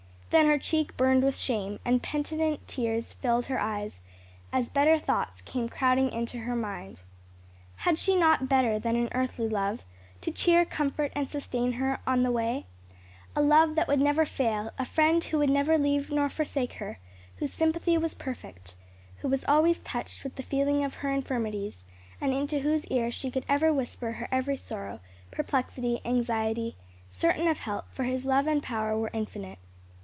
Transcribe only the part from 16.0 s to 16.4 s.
nor